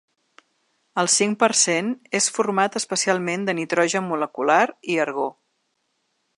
El 1.01 1.09
cinc 1.15 1.37
per 1.43 1.49
cent 1.63 1.91
és 2.21 2.31
format 2.37 2.79
especialment 2.81 3.45
de 3.49 3.57
nitrogen 3.61 4.11
molecular 4.15 4.61
i 4.95 5.01
argó. 5.09 5.31